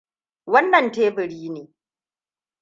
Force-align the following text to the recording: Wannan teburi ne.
Wannan 0.51 0.87
teburi 0.91 1.49
ne. 1.53 1.63